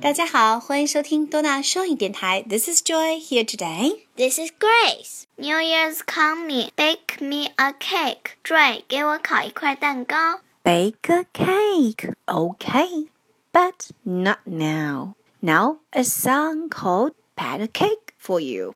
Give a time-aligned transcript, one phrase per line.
[0.00, 2.42] 大家好，欢迎收听多纳双语电台。
[2.42, 4.00] This is Joy here today.
[4.16, 5.24] This is Grace.
[5.36, 6.68] New Year's coming.
[6.76, 8.36] Bake me a cake.
[8.44, 10.40] Joy，给我烤一块蛋糕。
[10.62, 13.08] Bake a cake, okay,
[13.52, 15.14] but not now.
[15.40, 18.74] Now a song called "Pat a Cake" for you.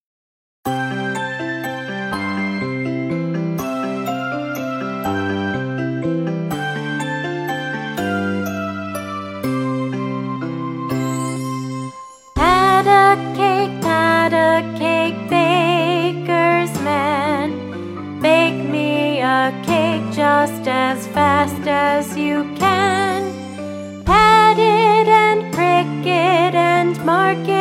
[19.48, 23.22] A cake just as fast as you can.
[24.06, 27.53] Pat it and prick it and mark it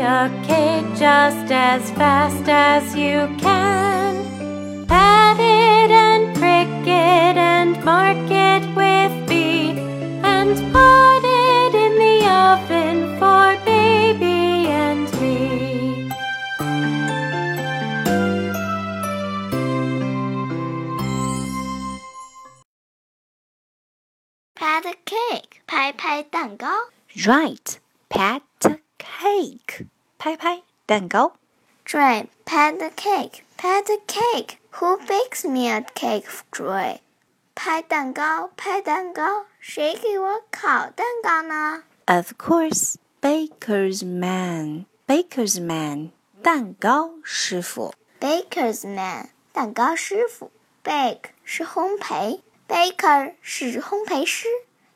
[0.00, 4.86] a cake just as fast as you can.
[4.86, 9.70] Pat it and prick it and mark it with B.
[10.22, 16.10] And put it in the oven for baby and me.
[24.54, 26.66] Pat a cake，拍拍蛋糕。
[27.16, 28.77] Right, pat a
[29.28, 29.86] cake.
[30.18, 31.34] 拍拍蛋糕。
[31.84, 34.56] Joy, pat a cake, pat a cake.
[34.78, 37.00] Who bakes me a cake, Joy?
[37.54, 44.86] 拍蛋糕，拍蛋糕，谁给我烤蛋糕呢 Of course, baker's man.
[45.06, 46.10] Baker's man.
[46.42, 47.94] 蛋糕师傅。
[48.20, 50.50] ？Baker's man，蛋糕师傅。
[50.82, 54.48] Bake 是烘焙，Baker 是烘焙师，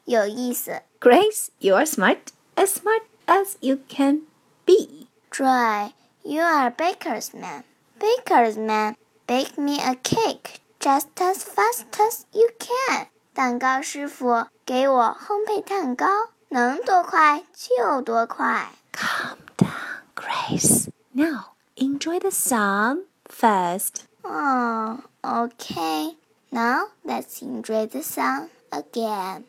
[0.05, 0.83] 有意思。
[1.01, 2.19] Grace, you are smart.
[2.57, 4.23] As smart as you can
[4.67, 5.09] be.
[5.31, 5.93] Joy,
[6.25, 7.65] you are baker's man.
[7.99, 8.97] Baker's man,
[9.27, 13.09] bake me a cake just as fast as you can.
[13.35, 16.07] 蛋糕师傅，给我烘焙蛋糕，
[16.49, 18.71] 能多快就多快。
[18.93, 20.89] Calm down, Grace.
[21.13, 24.05] Now, enjoy the song first.
[24.25, 26.17] Oh, okay.
[26.51, 29.45] Now let's enjoy the song again.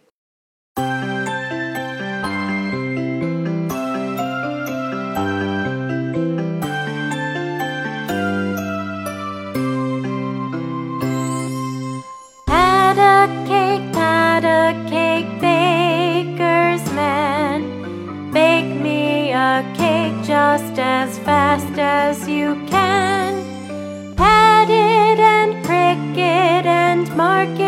[21.54, 24.15] Fast as you can.
[24.16, 27.63] Pat it and prick it and mark it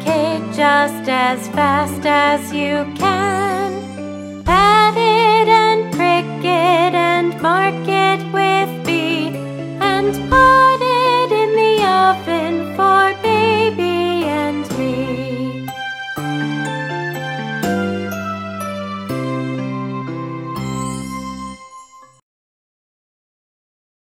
[0.00, 4.42] cake just as fast as you can.
[4.44, 9.36] Pat it and prick it and mark it with B
[9.80, 10.55] and pop.